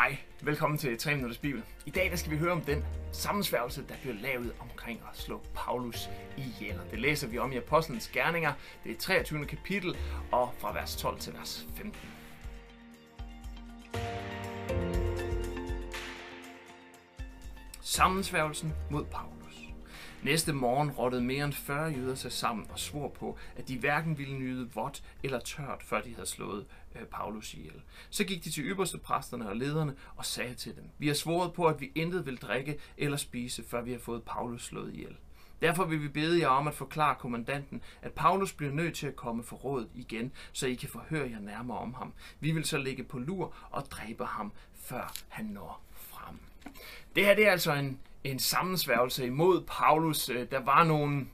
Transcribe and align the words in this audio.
Hej, 0.00 0.16
velkommen 0.42 0.78
til 0.78 0.98
3 0.98 1.14
Minutters 1.14 1.38
Bibel. 1.38 1.62
I 1.86 1.90
dag 1.90 2.10
der 2.10 2.16
skal 2.16 2.32
vi 2.32 2.36
høre 2.36 2.52
om 2.52 2.60
den 2.60 2.84
sammensværgelse, 3.12 3.84
der 3.88 3.94
blev 4.02 4.14
lavet 4.14 4.52
omkring 4.60 5.00
at 5.12 5.18
slå 5.18 5.40
Paulus 5.54 6.10
ihjel. 6.36 6.80
Det 6.90 7.00
læser 7.00 7.28
vi 7.28 7.38
om 7.38 7.52
i 7.52 7.56
Apostlenes 7.56 8.08
Gerninger. 8.08 8.52
Det 8.84 8.92
er 8.92 8.96
23. 8.96 9.46
kapitel, 9.46 9.96
og 10.32 10.54
fra 10.58 10.72
vers 10.72 10.96
12 10.96 11.18
til 11.18 11.32
vers 11.32 11.66
15. 11.74 12.00
Sammensværgelsen 17.80 18.72
mod 18.90 19.04
Paulus. 19.04 19.39
Næste 20.22 20.52
morgen 20.52 20.90
rottede 20.90 21.22
mere 21.22 21.44
end 21.44 21.52
40 21.52 21.90
jøder 21.90 22.14
sig 22.14 22.32
sammen 22.32 22.66
og 22.70 22.78
svor 22.78 23.08
på, 23.08 23.38
at 23.56 23.68
de 23.68 23.78
hverken 23.78 24.18
ville 24.18 24.38
nyde 24.38 24.70
vådt 24.74 25.02
eller 25.22 25.40
tørt, 25.40 25.82
før 25.82 26.00
de 26.00 26.14
havde 26.14 26.28
slået 26.28 26.66
øh, 26.94 27.02
Paulus 27.06 27.54
ihjel. 27.54 27.82
Så 28.10 28.24
gik 28.24 28.44
de 28.44 28.50
til 28.50 28.64
ypperste 28.64 28.98
præsterne 28.98 29.48
og 29.48 29.56
lederne 29.56 29.96
og 30.16 30.26
sagde 30.26 30.54
til 30.54 30.76
dem, 30.76 30.84
vi 30.98 31.06
har 31.06 31.14
svoret 31.14 31.52
på, 31.52 31.66
at 31.66 31.80
vi 31.80 31.92
intet 31.94 32.26
vil 32.26 32.36
drikke 32.36 32.78
eller 32.96 33.16
spise, 33.16 33.64
før 33.68 33.82
vi 33.82 33.92
har 33.92 33.98
fået 33.98 34.22
Paulus 34.22 34.64
slået 34.64 34.94
ihjel. 34.94 35.16
Derfor 35.62 35.84
vil 35.84 36.02
vi 36.02 36.08
bede 36.08 36.40
jer 36.40 36.48
om 36.48 36.68
at 36.68 36.74
forklare 36.74 37.14
kommandanten, 37.14 37.82
at 38.02 38.12
Paulus 38.12 38.52
bliver 38.52 38.72
nødt 38.72 38.94
til 38.94 39.06
at 39.06 39.16
komme 39.16 39.42
for 39.44 39.56
rådet 39.56 39.88
igen, 39.94 40.32
så 40.52 40.66
I 40.66 40.74
kan 40.74 40.88
forhøre 40.88 41.30
jer 41.30 41.40
nærmere 41.40 41.78
om 41.78 41.94
ham. 41.94 42.12
Vi 42.40 42.50
vil 42.50 42.64
så 42.64 42.78
ligge 42.78 43.04
på 43.04 43.18
lur 43.18 43.54
og 43.70 43.90
dræbe 43.90 44.24
ham, 44.24 44.52
før 44.74 45.12
han 45.28 45.44
når 45.44 45.82
frem. 45.94 46.38
Det 47.16 47.24
her 47.24 47.34
det 47.34 47.46
er 47.46 47.52
altså 47.52 47.74
en, 47.74 47.98
en 48.24 48.38
sammensværgelse 48.38 49.26
imod 49.26 49.64
Paulus. 49.66 50.28
Øh, 50.28 50.50
der 50.50 50.60
var 50.60 50.84
nogle 50.84 51.26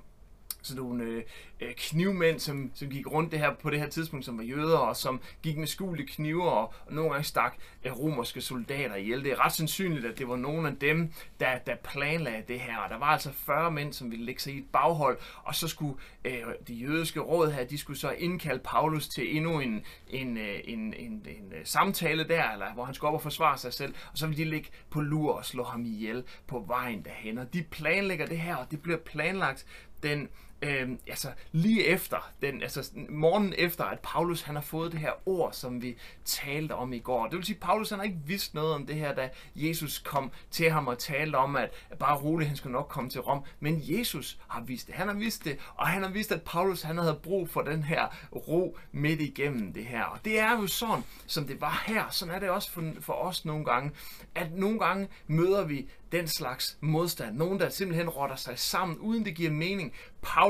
sådan 0.67 0.83
nogle 0.83 1.05
øh, 1.05 1.23
øh, 1.61 1.75
knivmænd, 1.77 2.39
som, 2.39 2.71
som 2.75 2.89
gik 2.89 3.13
rundt 3.13 3.33
det 3.33 3.39
her 3.39 3.55
på 3.55 3.71
det 3.71 3.81
her 3.81 3.89
tidspunkt, 3.89 4.25
som 4.25 4.39
var 4.39 4.45
jøder, 4.45 4.79
og 4.79 4.97
som 4.97 5.21
gik 5.43 5.57
med 5.57 5.67
skjulte 5.67 6.05
knive 6.05 6.51
og, 6.51 6.75
og 6.87 6.93
nogle 6.93 7.11
gange 7.11 7.25
stak 7.25 7.55
øh, 7.85 7.99
romerske 7.99 8.41
soldater 8.41 8.95
ihjel. 8.95 9.25
Det 9.25 9.33
er 9.33 9.45
ret 9.45 9.53
sandsynligt, 9.53 10.07
at 10.07 10.19
det 10.19 10.29
var 10.29 10.37
nogle 10.37 10.69
af 10.69 10.77
dem, 10.77 11.13
der, 11.41 11.59
der 11.59 11.75
planlagde 11.75 12.43
det 12.49 12.61
her. 12.61 12.79
Og 12.79 12.91
der 12.91 12.99
var 12.99 13.07
altså 13.07 13.33
40 13.33 13.71
mænd, 13.71 13.93
som 13.93 14.11
ville 14.11 14.25
lægge 14.25 14.43
sig 14.43 14.55
i 14.55 14.59
et 14.59 14.67
baghold, 14.73 15.19
og 15.45 15.55
så 15.55 15.69
skulle 15.69 15.95
øh, 16.25 16.43
de 16.69 16.75
jødiske 16.75 17.21
råd 17.21 17.51
her, 17.51 17.65
de 17.65 17.79
skulle 17.79 17.99
så 17.99 18.11
indkalde 18.11 18.61
Paulus 18.65 19.09
til 19.09 19.37
endnu 19.37 19.61
en, 19.61 19.85
en, 20.11 20.37
øh, 20.37 20.61
en, 20.65 20.79
en, 20.79 20.95
en, 20.95 21.27
en 21.27 21.53
samtale 21.65 22.29
der, 22.29 22.51
eller 22.51 22.75
hvor 22.75 22.85
han 22.85 22.95
skulle 22.95 23.09
op 23.09 23.15
og 23.15 23.23
forsvare 23.23 23.59
sig 23.59 23.73
selv, 23.73 23.95
og 24.13 24.19
så 24.19 24.27
ville 24.27 24.45
de 24.45 24.51
ligge 24.51 24.71
på 24.91 25.01
lur 25.01 25.33
og 25.33 25.45
slå 25.45 25.65
ham 25.65 25.85
ihjel 25.85 26.25
på 26.47 26.65
vejen 26.67 27.05
derhen. 27.05 27.39
Og 27.39 27.53
de 27.53 27.63
planlægger 27.63 28.27
det 28.27 28.39
her, 28.39 28.57
og 28.57 28.71
det 28.71 28.83
bliver 28.83 28.99
planlagt 28.99 29.67
den 30.03 30.29
øh, 30.63 30.91
altså 31.07 31.29
lige 31.53 31.85
efter, 31.85 32.33
den, 32.43 32.63
altså 32.63 32.91
morgen 33.09 33.55
efter, 33.59 33.85
at 33.85 34.01
Paulus 34.01 34.43
han 34.43 34.55
har 34.55 34.63
fået 34.63 34.93
det 34.93 35.01
her 35.01 35.29
ord, 35.29 35.53
som 35.53 35.83
vi 35.83 35.97
talte 36.25 36.75
om 36.75 36.93
i 36.93 36.99
går. 36.99 37.27
Det 37.27 37.37
vil 37.37 37.45
sige, 37.45 37.57
at 37.57 37.61
Paulus 37.61 37.91
han 37.91 37.99
har 37.99 38.05
ikke 38.05 38.21
vidst 38.27 38.55
noget 38.55 38.75
om 38.75 38.87
det 38.87 38.97
her, 38.97 39.15
da 39.15 39.31
Jesus 39.55 39.99
kom 39.99 40.31
til 40.51 40.71
ham 40.71 40.87
og 40.87 40.99
talte 40.99 41.37
om, 41.37 41.57
at 41.57 41.71
bare 41.99 42.17
roligt, 42.17 42.49
han 42.49 42.57
skulle 42.57 42.73
nok 42.73 42.89
komme 42.89 43.11
til 43.11 43.21
Rom. 43.21 43.45
Men 43.61 43.83
Jesus 43.83 44.39
har 44.49 44.61
vidst 44.61 44.87
det. 44.87 44.95
Han 44.95 45.09
har 45.09 45.15
vidst 45.15 45.45
det, 45.45 45.59
og 45.75 45.87
han 45.87 46.03
har 46.03 46.11
vidst, 46.11 46.33
at 46.33 46.43
Paulus 46.43 46.83
han 46.83 46.99
havde 46.99 47.21
brug 47.23 47.49
for 47.49 47.63
den 47.63 47.83
her 47.83 48.07
ro 48.33 48.79
midt 48.93 49.21
igennem 49.21 49.73
det 49.73 49.85
her. 49.85 50.05
Og 50.05 50.19
det 50.25 50.39
er 50.39 50.61
jo 50.61 50.67
sådan, 50.67 51.05
som 51.27 51.47
det 51.47 51.61
var 51.61 51.85
her. 51.87 52.05
Sådan 52.11 52.35
er 52.35 52.39
det 52.39 52.51
også 52.51 52.71
for, 52.71 52.93
for 53.01 53.13
os 53.13 53.45
nogle 53.45 53.65
gange, 53.65 53.91
at 54.35 54.53
nogle 54.53 54.79
gange 54.79 55.09
møder 55.27 55.65
vi 55.65 55.89
den 56.13 56.29
slags 56.29 56.79
modstand. 56.81 57.37
Nogen, 57.37 57.61
der 57.61 57.69
simpelthen 57.69 58.09
rotter 58.09 58.37
sig 58.37 58.59
sammen, 58.59 58.99
uden 58.99 59.25
det 59.25 59.35
giver 59.35 59.51
mening. 59.51 59.93
Paulus 60.23 60.46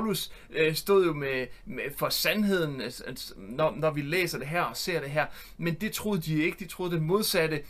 øh, 0.51 0.75
stod 0.75 1.07
jo 1.07 1.13
med, 1.13 1.47
med 1.67 1.85
for 1.97 2.09
sandheden, 2.09 2.81
altså, 2.81 3.05
altså, 3.05 3.35
når, 3.37 3.75
når 3.77 3.91
vi 3.91 4.03
læser 4.03 4.39
det 4.39 4.47
her 4.47 4.63
og 4.63 4.77
ser 4.77 5.01
det 5.01 5.11
her. 5.11 5.27
Men 5.59 5.75
det 5.75 5.93
troede 5.93 6.23
de 6.23 6.43
ikke. 6.43 6.59
De 6.59 6.69
troede 6.69 6.95
det 6.95 7.03
modsatte 7.03 7.63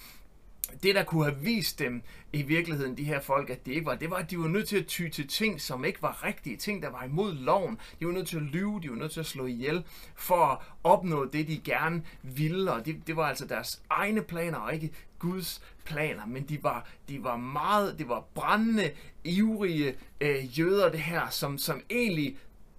det, 0.82 0.94
der 0.94 1.04
kunne 1.04 1.24
have 1.24 1.40
vist 1.40 1.78
dem 1.78 2.02
i 2.32 2.42
virkeligheden, 2.42 2.96
de 2.96 3.04
her 3.04 3.20
folk, 3.20 3.50
at 3.50 3.66
det 3.66 3.72
ikke 3.72 3.86
var, 3.86 3.94
det 3.94 4.10
var, 4.10 4.16
at 4.16 4.30
de 4.30 4.38
var 4.38 4.48
nødt 4.48 4.68
til 4.68 4.76
at 4.76 4.86
ty 4.86 5.08
til 5.08 5.28
ting, 5.28 5.60
som 5.60 5.84
ikke 5.84 6.02
var 6.02 6.24
rigtige, 6.24 6.56
ting, 6.56 6.82
der 6.82 6.90
var 6.90 7.04
imod 7.04 7.34
loven. 7.34 7.78
De 8.00 8.06
var 8.06 8.12
nødt 8.12 8.28
til 8.28 8.36
at 8.36 8.42
lyve, 8.42 8.80
de 8.82 8.90
var 8.90 8.96
nødt 8.96 9.12
til 9.12 9.20
at 9.20 9.26
slå 9.26 9.46
ihjel, 9.46 9.84
for 10.14 10.36
at 10.36 10.58
opnå 10.84 11.24
det, 11.24 11.48
de 11.48 11.58
gerne 11.64 12.02
ville, 12.22 12.72
og 12.72 12.86
det, 12.86 13.06
det 13.06 13.16
var 13.16 13.26
altså 13.26 13.46
deres 13.46 13.82
egne 13.90 14.22
planer, 14.22 14.58
og 14.58 14.74
ikke 14.74 14.90
Guds 15.18 15.62
planer, 15.84 16.26
men 16.26 16.42
de 16.42 16.62
var, 16.62 16.88
de 17.08 17.24
var 17.24 17.36
meget, 17.36 17.98
det 17.98 18.08
var 18.08 18.24
brændende, 18.34 18.90
ivrige 19.24 19.94
øh, 20.20 20.58
jøder, 20.58 20.90
det 20.90 21.00
her, 21.00 21.28
som, 21.30 21.58
som 21.58 21.80
egentlig 21.90 22.36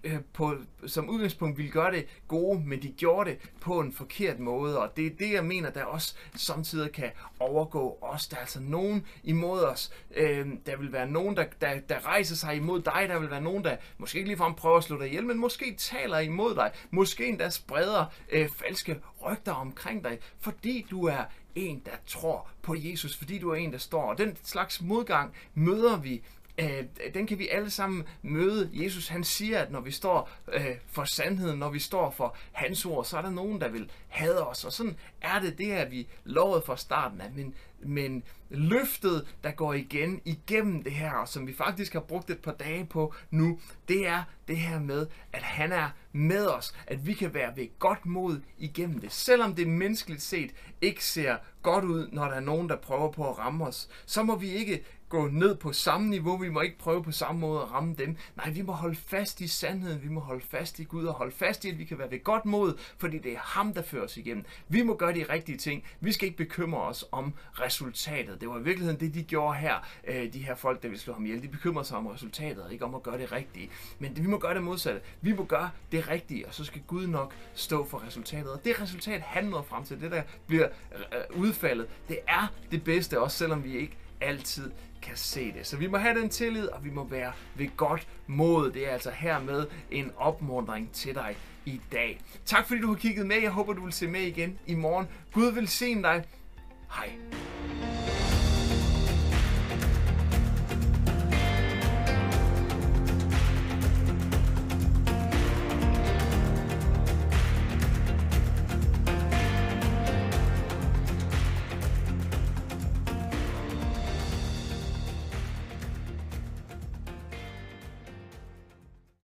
Øh, 0.08 0.20
på, 0.34 0.56
som 0.86 1.10
udgangspunkt 1.10 1.58
ville 1.58 1.72
gøre 1.72 1.92
det 1.92 2.06
gode, 2.28 2.60
men 2.60 2.82
de 2.82 2.92
gjorde 2.92 3.30
det 3.30 3.40
på 3.62 3.80
en 3.80 3.94
forkert 3.94 4.40
måde, 4.40 4.80
og 4.80 4.98
det 4.98 5.06
er 5.06 5.10
det, 5.20 5.32
jeg 5.32 5.46
mener, 5.46 5.70
der 5.70 5.84
også 5.84 6.16
samtidig 6.36 6.92
kan 6.92 7.12
overgå 7.40 7.98
os. 8.02 8.28
Der 8.28 8.36
er 8.36 8.42
altså 8.42 8.60
nogen 8.60 9.06
imod 9.24 9.64
os. 9.64 9.92
Øh, 10.16 10.48
der 10.66 10.78
vil 10.78 10.94
være 10.94 11.10
nogen, 11.10 11.38
der, 11.38 11.46
der, 11.62 11.80
der 11.80 12.06
rejser 12.06 12.36
sig 12.36 12.56
imod 12.56 12.82
dig. 12.82 13.06
Der 13.08 13.20
vil 13.20 13.30
være 13.30 13.42
nogen, 13.42 13.64
der 13.64 13.78
måske 13.98 14.18
ikke 14.18 14.30
ligefrem 14.30 14.56
prøver 14.56 14.78
at 14.78 14.84
slå 14.84 15.00
dig 15.00 15.08
ihjel, 15.08 15.26
men 15.26 15.38
måske 15.38 15.76
taler 15.78 16.20
imod 16.20 16.56
dig. 16.56 16.72
Måske 16.92 17.28
endda 17.28 17.50
spreder 17.50 18.06
øh, 18.32 18.50
falske 18.50 19.00
rygter 19.26 19.54
omkring 19.54 20.04
dig, 20.04 20.20
fordi 20.40 20.88
du 20.92 21.06
er 21.06 21.24
en, 21.56 21.82
der 21.86 21.92
tror 22.08 22.50
på 22.62 22.76
Jesus, 22.78 23.18
fordi 23.18 23.38
du 23.38 23.50
er 23.50 23.56
en, 23.56 23.72
der 23.72 23.78
står. 23.78 24.04
Og 24.04 24.18
den 24.18 24.38
slags 24.44 24.82
modgang 24.82 25.34
møder 25.54 25.98
vi 25.98 26.24
øh, 26.58 26.84
den 27.14 27.28
kan 27.28 27.40
vi 27.40 27.48
alle 27.48 27.70
sammen 27.70 28.04
møde. 28.22 28.70
Jesus 28.74 29.08
han 29.08 29.24
siger, 29.24 29.60
at 29.60 29.72
når 29.72 29.82
vi 29.82 29.92
står 29.92 30.30
øh, 30.54 30.76
for 30.88 31.04
sandheden, 31.04 31.60
når 31.60 31.70
vi 31.70 31.80
står 31.80 32.12
for 32.12 32.36
hans 32.52 32.86
ord, 32.86 33.06
så 33.06 33.18
er 33.18 33.22
der 33.22 33.30
nogen, 33.30 33.62
der 33.62 33.70
vil 33.70 33.92
hade 34.08 34.48
os. 34.48 34.66
Og 34.66 34.74
sådan 34.74 34.98
er 35.22 35.40
det, 35.40 35.58
det 35.58 35.74
er 35.74 35.90
vi 35.90 36.08
lovet 36.24 36.64
fra 36.64 36.78
starten 36.78 37.22
af. 37.22 37.32
Men, 37.32 37.54
men 37.80 38.24
løftet, 38.50 39.36
der 39.44 39.52
går 39.52 39.74
igen 39.74 40.22
igennem 40.26 40.84
det 40.84 40.92
her, 40.92 41.12
og 41.12 41.28
som 41.28 41.48
vi 41.48 41.54
faktisk 41.54 41.94
har 41.94 42.00
brugt 42.00 42.30
et 42.30 42.42
par 42.42 42.52
dage 42.52 42.86
på 42.86 43.14
nu, 43.32 43.60
det 43.88 44.08
er 44.08 44.24
det 44.48 44.58
her 44.58 44.80
med, 44.80 45.08
at 45.34 45.44
han 45.44 45.72
er 45.72 45.90
med 46.12 46.48
os, 46.48 46.74
at 46.88 47.08
vi 47.08 47.14
kan 47.14 47.34
være 47.34 47.52
ved 47.56 47.68
godt 47.80 48.06
mod 48.06 48.42
igennem 48.58 49.00
det. 49.00 49.12
Selvom 49.12 49.56
det 49.56 49.68
menneskeligt 49.68 50.22
set 50.22 50.52
ikke 50.82 51.06
ser 51.06 51.38
godt 51.62 51.86
ud, 51.86 52.08
når 52.12 52.26
der 52.26 52.36
er 52.36 52.40
nogen, 52.40 52.70
der 52.70 52.76
prøver 52.76 53.12
på 53.12 53.30
at 53.30 53.38
ramme 53.38 53.66
os, 53.66 53.90
så 54.06 54.24
må 54.24 54.36
vi 54.36 54.50
ikke 54.50 54.84
gå 55.10 55.28
ned 55.28 55.56
på 55.56 55.74
samme 55.74 56.10
niveau. 56.10 56.38
Vi 56.38 56.50
må 56.50 56.62
ikke 56.62 56.78
prøve 56.78 57.04
på 57.04 57.12
samme 57.12 57.42
måde 57.42 57.62
at 57.62 57.72
ramme 57.72 57.96
dem. 57.98 58.16
Nej, 58.38 58.50
vi 58.50 58.62
må 58.62 58.72
holde 58.72 58.96
fast 58.96 59.42
i 59.42 59.48
sandheden. 59.48 60.04
Vi 60.04 60.08
må 60.08 60.20
holde 60.20 60.46
fast 60.46 60.80
i 60.80 60.84
Gud 60.84 61.06
og 61.06 61.14
holde 61.14 61.32
fast 61.32 61.66
i, 61.66 61.70
at 61.70 61.80
vi 61.80 61.86
kan 61.86 62.00
være 62.00 62.12
ved 62.12 62.24
godt 62.24 62.46
mod, 62.46 62.78
fordi 62.98 63.18
det 63.18 63.32
er 63.32 63.40
ham, 63.40 63.74
der 63.74 63.82
fører 63.82 64.04
os 64.04 64.18
igennem. 64.18 64.46
Vi 64.68 64.82
må 64.82 64.96
gøre 64.96 65.14
de 65.14 65.26
rigtige 65.30 65.58
ting. 65.58 65.84
Vi 66.00 66.12
skal 66.12 66.26
ikke 66.26 66.38
bekymre 66.38 66.82
os 66.82 67.06
om 67.12 67.34
resultatet. 67.54 68.42
Det 68.42 68.50
var 68.50 68.60
i 68.60 68.64
virkeligheden 68.64 69.00
det, 69.00 69.14
de 69.14 69.24
gjorde 69.24 69.58
her, 69.58 69.88
øh, 70.08 70.34
de 70.34 70.40
her 70.40 70.56
folk, 70.56 70.82
der 70.82 70.88
ville 70.88 71.02
slå 71.02 71.14
ham 71.14 71.26
ihjel. 71.26 71.42
De 71.42 71.48
bekymrer 71.48 71.84
sig 71.84 71.98
om 71.98 72.08
resultatet, 72.08 72.66
ikke 72.72 72.86
om 72.86 72.96
at 72.96 73.04
gøre 73.04 73.18
det 73.18 73.32
rigtige. 73.32 73.70
Men 74.00 74.18
vi 74.18 74.28
må 74.28 74.37
gøre 74.40 74.54
det 74.54 74.64
modsatte. 74.64 75.02
Vi 75.22 75.34
må 75.34 75.44
gøre 75.44 75.70
det 75.92 76.10
rigtige, 76.10 76.48
og 76.48 76.54
så 76.54 76.64
skal 76.64 76.82
Gud 76.88 77.08
nok 77.08 77.34
stå 77.54 77.86
for 77.86 78.04
resultatet. 78.08 78.52
Og 78.52 78.66
det 78.66 78.82
resultat, 78.82 79.22
han 79.22 79.46
når 79.46 79.62
frem 79.62 79.84
til, 79.84 80.02
det 80.02 80.12
der 80.12 80.22
bliver 80.48 80.68
øh, 80.96 81.42
udfaldet, 81.42 81.88
det 82.08 82.20
er 82.28 82.54
det 82.72 82.84
bedste, 82.84 83.20
også 83.20 83.38
selvom 83.38 83.64
vi 83.64 83.78
ikke 83.78 83.98
altid 84.22 84.72
kan 85.02 85.18
se 85.18 85.52
det. 85.52 85.68
Så 85.68 85.78
vi 85.78 85.88
må 85.88 85.98
have 85.98 86.22
den 86.22 86.30
tillid, 86.30 86.68
og 86.68 86.84
vi 86.84 86.90
må 86.90 87.04
være 87.04 87.32
ved 87.56 87.68
godt 87.78 88.08
mod. 88.28 88.72
Det 88.72 88.88
er 88.88 88.92
altså 88.92 89.12
hermed 89.12 89.66
en 89.92 90.12
opmuntring 90.18 90.92
til 90.92 91.16
dig 91.16 91.38
i 91.66 91.82
dag. 91.92 92.22
Tak 92.46 92.68
fordi 92.68 92.82
du 92.82 92.88
har 92.88 92.96
kigget 92.96 93.28
med. 93.28 93.42
Jeg 93.42 93.52
håber, 93.52 93.74
du 93.74 93.84
vil 93.84 93.94
se 93.94 94.08
med 94.08 94.22
igen 94.22 94.60
i 94.66 94.76
morgen. 94.76 95.08
Gud 95.34 95.52
vil 95.52 95.68
se 95.68 95.96
dig. 95.96 96.24
Hej. 96.92 97.47